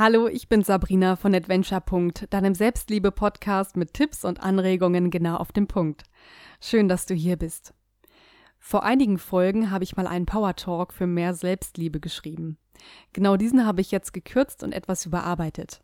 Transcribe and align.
Hallo, 0.00 0.28
ich 0.28 0.48
bin 0.48 0.62
Sabrina 0.62 1.16
von 1.16 1.34
Adventure. 1.34 1.82
deinem 2.30 2.54
Selbstliebe-Podcast 2.54 3.76
mit 3.76 3.94
Tipps 3.94 4.24
und 4.24 4.40
Anregungen 4.40 5.10
genau 5.10 5.34
auf 5.34 5.50
den 5.50 5.66
Punkt. 5.66 6.04
Schön, 6.60 6.86
dass 6.86 7.04
du 7.06 7.14
hier 7.14 7.36
bist. 7.36 7.74
Vor 8.60 8.84
einigen 8.84 9.18
Folgen 9.18 9.72
habe 9.72 9.82
ich 9.82 9.96
mal 9.96 10.06
einen 10.06 10.24
Power 10.24 10.54
Talk 10.54 10.92
für 10.92 11.08
mehr 11.08 11.34
Selbstliebe 11.34 11.98
geschrieben. 11.98 12.58
Genau 13.12 13.36
diesen 13.36 13.66
habe 13.66 13.80
ich 13.80 13.90
jetzt 13.90 14.12
gekürzt 14.12 14.62
und 14.62 14.70
etwas 14.70 15.04
überarbeitet. 15.04 15.82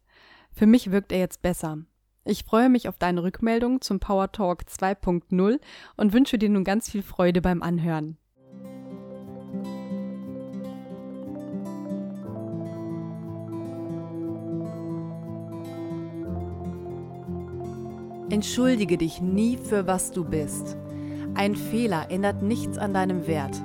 Für 0.52 0.66
mich 0.66 0.92
wirkt 0.92 1.10
er 1.10 1.18
jetzt 1.18 1.42
besser. 1.42 1.78
Ich 2.24 2.44
freue 2.44 2.68
mich 2.68 2.88
auf 2.88 2.98
deine 2.98 3.24
Rückmeldung 3.24 3.80
zum 3.80 3.98
Power 3.98 4.30
Talk 4.30 4.62
2.0 4.62 5.58
und 5.96 6.12
wünsche 6.12 6.38
dir 6.38 6.50
nun 6.50 6.62
ganz 6.62 6.88
viel 6.88 7.02
Freude 7.02 7.40
beim 7.40 7.64
Anhören. 7.64 8.16
Entschuldige 18.30 18.96
dich 18.96 19.20
nie 19.20 19.58
für 19.58 19.86
was 19.86 20.10
du 20.10 20.24
bist. 20.24 20.76
Ein 21.34 21.54
Fehler 21.56 22.06
ändert 22.10 22.42
nichts 22.42 22.78
an 22.78 22.94
deinem 22.94 23.26
Wert. 23.26 23.60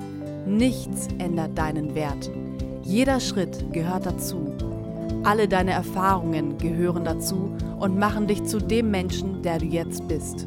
Nichts 0.46 1.08
ändert 1.18 1.56
deinen 1.56 1.94
Wert. 1.94 2.30
Jeder 2.82 3.20
Schritt 3.20 3.72
gehört 3.72 4.04
dazu. 4.04 4.52
Alle 5.22 5.48
deine 5.48 5.72
Erfahrungen 5.72 6.58
gehören 6.58 7.04
dazu 7.04 7.50
und 7.78 7.98
machen 7.98 8.26
dich 8.26 8.44
zu 8.44 8.58
dem 8.58 8.90
Menschen, 8.90 9.42
der 9.42 9.58
du 9.58 9.66
jetzt 9.66 10.06
bist. 10.08 10.46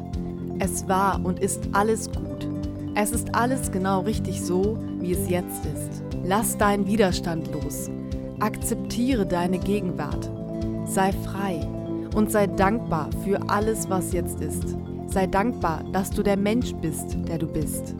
Es 0.58 0.86
war 0.88 1.20
und 1.24 1.40
ist 1.40 1.68
alles 1.72 2.10
gut. 2.10 2.48
Es 2.94 3.10
ist 3.10 3.34
alles 3.34 3.72
genau 3.72 4.00
richtig 4.00 4.40
so, 4.40 4.78
wie 5.00 5.12
es 5.12 5.28
jetzt 5.28 5.64
ist. 5.66 6.02
Lass 6.24 6.56
deinen 6.56 6.86
Widerstand 6.86 7.52
los. 7.52 7.90
Akzeptiere 8.38 9.26
deine 9.26 9.58
Gegenwart. 9.58 10.30
Sei 10.86 11.12
frei 11.12 11.66
und 12.14 12.30
sei 12.30 12.46
dankbar 12.46 13.10
für 13.24 13.40
alles, 13.48 13.88
was 13.90 14.12
jetzt 14.12 14.40
ist. 14.40 14.76
Sei 15.06 15.26
dankbar, 15.26 15.84
dass 15.92 16.10
du 16.10 16.22
der 16.22 16.36
Mensch 16.36 16.72
bist, 16.74 17.16
der 17.28 17.38
du 17.38 17.46
bist. 17.46 17.94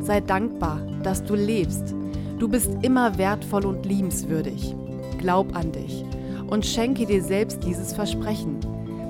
Sei 0.00 0.20
dankbar, 0.20 0.80
dass 1.02 1.22
du 1.24 1.34
lebst. 1.34 1.94
Du 2.38 2.48
bist 2.48 2.70
immer 2.82 3.18
wertvoll 3.18 3.66
und 3.66 3.86
liebenswürdig. 3.86 4.74
Glaub 5.18 5.54
an 5.56 5.72
dich 5.72 6.04
und 6.48 6.64
schenke 6.64 7.06
dir 7.06 7.22
selbst 7.22 7.64
dieses 7.64 7.92
Versprechen. 7.92 8.58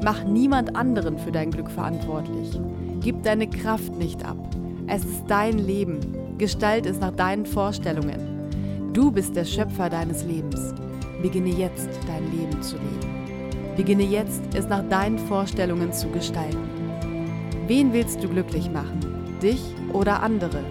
Mach 0.02 0.24
niemand 0.24 0.76
anderen 0.76 1.18
für 1.18 1.32
dein 1.32 1.50
Glück 1.50 1.70
verantwortlich. 1.70 2.60
Gib 3.00 3.22
deine 3.22 3.48
Kraft 3.48 3.94
nicht 3.96 4.24
ab. 4.24 4.36
Es 4.86 5.04
ist 5.04 5.24
dein 5.28 5.58
Leben. 5.58 5.98
Gestalt 6.38 6.86
es 6.86 7.00
nach 7.00 7.12
deinen 7.12 7.46
Vorstellungen. 7.46 8.92
Du 8.92 9.10
bist 9.10 9.36
der 9.36 9.44
Schöpfer 9.44 9.90
deines 9.90 10.24
Lebens. 10.24 10.74
Beginne 11.22 11.50
jetzt 11.50 11.88
dein 12.06 12.30
Leben 12.30 12.62
zu 12.62 12.76
leben. 12.76 13.25
Beginne 13.76 14.04
jetzt, 14.04 14.42
es 14.54 14.66
nach 14.68 14.82
deinen 14.88 15.18
Vorstellungen 15.18 15.92
zu 15.92 16.08
gestalten. 16.08 16.68
Wen 17.66 17.92
willst 17.92 18.22
du 18.22 18.28
glücklich 18.28 18.70
machen? 18.70 19.00
Dich 19.42 19.60
oder 19.92 20.22
andere? 20.22 20.64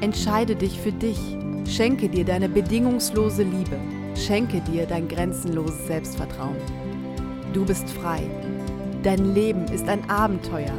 Entscheide 0.00 0.56
dich 0.56 0.78
für 0.80 0.92
dich. 0.92 1.18
Schenke 1.66 2.08
dir 2.08 2.24
deine 2.24 2.48
bedingungslose 2.48 3.42
Liebe. 3.42 3.76
Schenke 4.14 4.60
dir 4.60 4.86
dein 4.86 5.06
grenzenloses 5.08 5.86
Selbstvertrauen. 5.86 6.56
Du 7.52 7.64
bist 7.66 7.90
frei. 7.90 8.22
Dein 9.02 9.34
Leben 9.34 9.64
ist 9.66 9.88
ein 9.88 10.08
Abenteuer. 10.08 10.72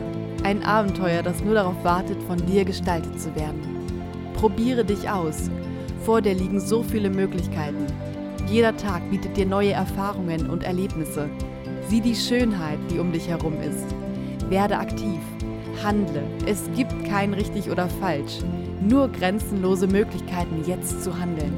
Ein 0.43 0.63
Abenteuer, 0.63 1.21
das 1.21 1.43
nur 1.43 1.53
darauf 1.53 1.83
wartet, 1.83 2.21
von 2.23 2.37
dir 2.47 2.65
gestaltet 2.65 3.19
zu 3.19 3.35
werden. 3.35 3.61
Probiere 4.33 4.83
dich 4.83 5.07
aus. 5.07 5.51
Vor 6.03 6.21
dir 6.21 6.33
liegen 6.33 6.59
so 6.59 6.81
viele 6.81 7.11
Möglichkeiten. 7.11 7.85
Jeder 8.47 8.75
Tag 8.75 9.07
bietet 9.11 9.37
dir 9.37 9.45
neue 9.45 9.71
Erfahrungen 9.71 10.49
und 10.49 10.63
Erlebnisse. 10.63 11.29
Sieh 11.91 11.99
die 11.99 12.15
Schönheit, 12.15 12.79
die 12.89 12.99
um 12.99 13.11
dich 13.11 13.27
herum 13.27 13.55
ist. 13.59 13.85
Werde 14.49 14.77
aktiv. 14.77 15.19
Handle. 15.83 16.23
Es 16.45 16.69
gibt 16.73 16.93
kein 17.03 17.33
richtig 17.33 17.69
oder 17.69 17.89
falsch. 17.89 18.39
Nur 18.79 19.09
grenzenlose 19.09 19.87
Möglichkeiten, 19.87 20.63
jetzt 20.65 21.03
zu 21.03 21.19
handeln. 21.19 21.51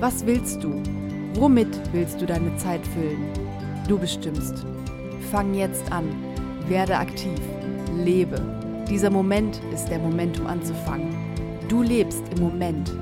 Was 0.00 0.26
willst 0.26 0.64
du? 0.64 0.82
Womit 1.34 1.68
willst 1.92 2.20
du 2.20 2.26
deine 2.26 2.56
Zeit 2.56 2.84
füllen? 2.84 3.28
Du 3.86 3.96
bestimmst. 3.96 4.66
Fang 5.30 5.54
jetzt 5.54 5.92
an. 5.92 6.08
Werde 6.66 6.98
aktiv. 6.98 7.38
Lebe. 7.96 8.42
Dieser 8.90 9.10
Moment 9.10 9.60
ist 9.72 9.86
der 9.86 10.00
Moment, 10.00 10.40
um 10.40 10.48
anzufangen. 10.48 11.14
Du 11.68 11.84
lebst 11.84 12.24
im 12.34 12.42
Moment. 12.42 12.92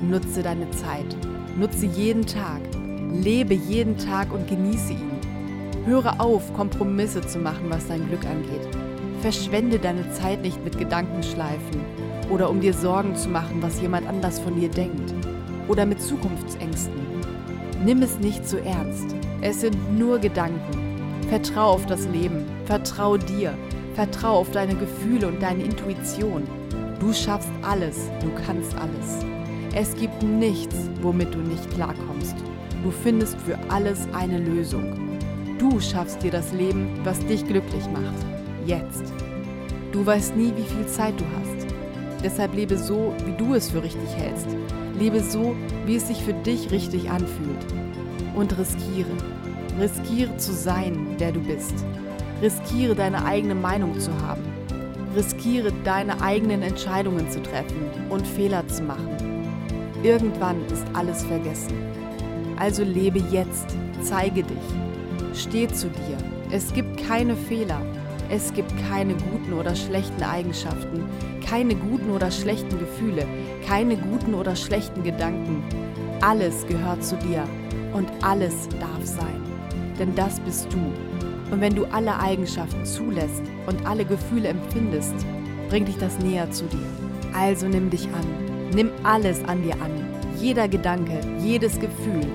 Nutze 0.00 0.44
deine 0.44 0.70
Zeit. 0.70 1.16
Nutze 1.58 1.86
jeden 1.86 2.24
Tag. 2.24 2.60
Lebe 3.12 3.54
jeden 3.54 3.98
Tag 3.98 4.32
und 4.32 4.46
genieße 4.46 4.92
ihn. 4.92 5.12
Höre 5.84 6.20
auf, 6.20 6.54
Kompromisse 6.54 7.20
zu 7.22 7.40
machen, 7.40 7.64
was 7.68 7.88
dein 7.88 8.06
Glück 8.08 8.24
angeht. 8.24 8.68
Verschwende 9.20 9.80
deine 9.80 10.10
Zeit 10.12 10.42
nicht 10.42 10.62
mit 10.64 10.78
Gedankenschleifen 10.78 11.80
oder 12.30 12.50
um 12.50 12.60
dir 12.60 12.72
Sorgen 12.72 13.16
zu 13.16 13.28
machen, 13.28 13.60
was 13.60 13.80
jemand 13.80 14.06
anders 14.06 14.38
von 14.38 14.58
dir 14.58 14.68
denkt 14.68 15.12
oder 15.66 15.84
mit 15.84 16.00
Zukunftsängsten. 16.00 16.94
Nimm 17.84 18.00
es 18.02 18.18
nicht 18.20 18.48
zu 18.48 18.60
ernst. 18.64 19.14
Es 19.40 19.60
sind 19.60 19.98
nur 19.98 20.20
Gedanken. 20.20 21.18
Vertrau 21.28 21.72
auf 21.72 21.86
das 21.86 22.06
Leben, 22.06 22.44
vertrau 22.64 23.16
dir, 23.16 23.54
vertrau 23.94 24.38
auf 24.38 24.50
deine 24.52 24.76
Gefühle 24.76 25.28
und 25.28 25.42
deine 25.42 25.64
Intuition. 25.64 26.44
Du 27.00 27.12
schaffst 27.12 27.50
alles, 27.62 28.08
du 28.20 28.30
kannst 28.46 28.76
alles. 28.76 29.24
Es 29.74 29.96
gibt 29.96 30.22
nichts, 30.22 30.76
womit 31.00 31.34
du 31.34 31.38
nicht 31.38 31.68
klarkommst. 31.72 32.36
Du 32.84 32.90
findest 32.90 33.36
für 33.40 33.58
alles 33.68 34.06
eine 34.12 34.38
Lösung. 34.38 35.18
Du 35.62 35.78
schaffst 35.78 36.20
dir 36.24 36.32
das 36.32 36.52
Leben, 36.52 36.88
was 37.04 37.20
dich 37.20 37.46
glücklich 37.46 37.88
macht. 37.92 38.26
Jetzt. 38.66 39.04
Du 39.92 40.04
weißt 40.04 40.34
nie, 40.34 40.52
wie 40.56 40.64
viel 40.64 40.88
Zeit 40.88 41.14
du 41.16 41.24
hast. 41.38 41.72
Deshalb 42.20 42.56
lebe 42.56 42.76
so, 42.76 43.14
wie 43.24 43.36
du 43.36 43.54
es 43.54 43.70
für 43.70 43.80
richtig 43.80 44.08
hältst. 44.16 44.48
Lebe 44.98 45.20
so, 45.20 45.54
wie 45.86 45.94
es 45.94 46.08
sich 46.08 46.20
für 46.24 46.32
dich 46.32 46.72
richtig 46.72 47.08
anfühlt. 47.08 47.64
Und 48.34 48.58
riskiere. 48.58 49.12
Riskiere 49.78 50.36
zu 50.36 50.52
sein, 50.52 51.16
der 51.20 51.30
du 51.30 51.38
bist. 51.38 51.74
Riskiere 52.42 52.96
deine 52.96 53.24
eigene 53.24 53.54
Meinung 53.54 54.00
zu 54.00 54.10
haben. 54.20 54.42
Riskiere 55.14 55.72
deine 55.84 56.20
eigenen 56.20 56.62
Entscheidungen 56.62 57.30
zu 57.30 57.40
treffen 57.40 57.86
und 58.10 58.26
Fehler 58.26 58.66
zu 58.66 58.82
machen. 58.82 59.16
Irgendwann 60.02 60.60
ist 60.72 60.86
alles 60.92 61.22
vergessen. 61.22 61.74
Also 62.58 62.82
lebe 62.82 63.20
jetzt, 63.30 63.76
zeige 64.02 64.42
dich, 64.42 64.58
Steh 65.34 65.68
zu 65.68 65.88
dir. 65.88 66.18
Es 66.50 66.72
gibt 66.72 67.06
keine 67.06 67.36
Fehler. 67.36 67.80
Es 68.30 68.52
gibt 68.54 68.72
keine 68.88 69.14
guten 69.14 69.52
oder 69.52 69.74
schlechten 69.74 70.22
Eigenschaften, 70.22 71.04
keine 71.46 71.74
guten 71.74 72.10
oder 72.10 72.30
schlechten 72.30 72.78
Gefühle, 72.78 73.26
keine 73.66 73.96
guten 73.96 74.32
oder 74.32 74.56
schlechten 74.56 75.02
Gedanken. 75.02 75.62
Alles 76.22 76.66
gehört 76.66 77.04
zu 77.04 77.16
dir 77.16 77.44
und 77.92 78.08
alles 78.22 78.68
darf 78.80 79.04
sein. 79.04 79.42
Denn 79.98 80.14
das 80.14 80.40
bist 80.40 80.72
du. 80.72 80.78
Und 81.52 81.60
wenn 81.60 81.74
du 81.74 81.84
alle 81.92 82.18
Eigenschaften 82.18 82.86
zulässt 82.86 83.42
und 83.66 83.84
alle 83.84 84.06
Gefühle 84.06 84.48
empfindest, 84.48 85.14
bringt 85.68 85.88
dich 85.88 85.98
das 85.98 86.18
näher 86.18 86.50
zu 86.50 86.64
dir. 86.64 86.86
Also 87.34 87.68
nimm 87.68 87.90
dich 87.90 88.06
an. 88.06 88.70
Nimm 88.74 88.90
alles 89.02 89.44
an 89.44 89.62
dir 89.62 89.74
an. 89.74 89.90
Jeder 90.38 90.68
Gedanke, 90.68 91.20
jedes 91.38 91.78
Gefühl, 91.78 92.26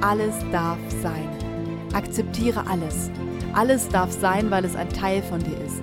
alles 0.00 0.34
darf 0.52 0.78
sein. 1.02 1.39
Akzeptiere 1.92 2.66
alles. 2.68 3.10
Alles 3.52 3.88
darf 3.88 4.12
sein, 4.12 4.50
weil 4.50 4.64
es 4.64 4.76
ein 4.76 4.88
Teil 4.88 5.22
von 5.22 5.40
dir 5.40 5.58
ist. 5.66 5.82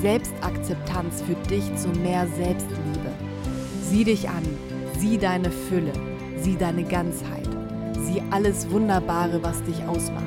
Selbstakzeptanz 0.00 1.22
führt 1.22 1.50
dich 1.50 1.64
zu 1.76 1.88
mehr 2.00 2.26
Selbstliebe. 2.36 3.10
Sieh 3.82 4.04
dich 4.04 4.28
an, 4.28 4.42
sieh 4.98 5.18
deine 5.18 5.50
Fülle, 5.50 5.92
sieh 6.38 6.56
deine 6.56 6.84
Ganzheit, 6.84 7.48
sieh 8.00 8.22
alles 8.30 8.70
Wunderbare, 8.70 9.42
was 9.42 9.62
dich 9.64 9.82
ausmacht. 9.86 10.24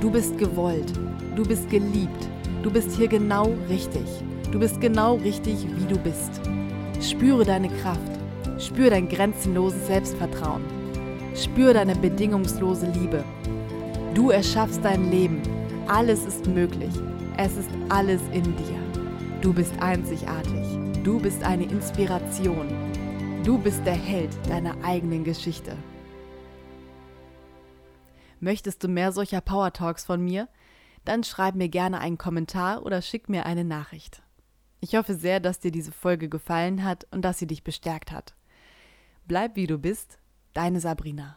Du 0.00 0.10
bist 0.10 0.36
gewollt, 0.38 0.92
du 1.34 1.42
bist 1.42 1.70
geliebt, 1.70 2.28
du 2.62 2.70
bist 2.70 2.96
hier 2.96 3.08
genau 3.08 3.52
richtig. 3.68 4.04
Du 4.52 4.60
bist 4.60 4.80
genau 4.80 5.16
richtig, 5.16 5.66
wie 5.76 5.92
du 5.92 5.98
bist. 5.98 6.40
Spüre 7.00 7.44
deine 7.44 7.68
Kraft, 7.68 8.12
spüre 8.58 8.90
dein 8.90 9.08
grenzenloses 9.08 9.86
Selbstvertrauen, 9.86 10.62
spüre 11.34 11.74
deine 11.74 11.96
bedingungslose 11.96 12.86
Liebe 12.86 13.24
Du 14.14 14.30
erschaffst 14.30 14.84
dein 14.84 15.10
Leben. 15.10 15.42
Alles 15.88 16.24
ist 16.24 16.46
möglich. 16.46 16.94
Es 17.36 17.56
ist 17.56 17.68
alles 17.88 18.22
in 18.32 18.44
dir. 18.44 18.80
Du 19.40 19.52
bist 19.52 19.72
einzigartig. 19.80 21.02
Du 21.02 21.18
bist 21.18 21.42
eine 21.42 21.64
Inspiration. 21.64 22.68
Du 23.42 23.58
bist 23.58 23.84
der 23.84 23.96
Held 23.96 24.30
deiner 24.48 24.76
eigenen 24.84 25.24
Geschichte. 25.24 25.76
Möchtest 28.38 28.84
du 28.84 28.88
mehr 28.88 29.10
solcher 29.10 29.40
Power 29.40 29.72
Talks 29.72 30.04
von 30.04 30.22
mir? 30.22 30.48
Dann 31.04 31.24
schreib 31.24 31.56
mir 31.56 31.68
gerne 31.68 31.98
einen 31.98 32.16
Kommentar 32.16 32.86
oder 32.86 33.02
schick 33.02 33.28
mir 33.28 33.46
eine 33.46 33.64
Nachricht. 33.64 34.22
Ich 34.78 34.94
hoffe 34.94 35.16
sehr, 35.16 35.40
dass 35.40 35.58
dir 35.58 35.72
diese 35.72 35.90
Folge 35.90 36.28
gefallen 36.28 36.84
hat 36.84 37.04
und 37.10 37.22
dass 37.22 37.40
sie 37.40 37.48
dich 37.48 37.64
bestärkt 37.64 38.12
hat. 38.12 38.36
Bleib 39.26 39.56
wie 39.56 39.66
du 39.66 39.76
bist, 39.76 40.18
deine 40.52 40.78
Sabrina. 40.78 41.36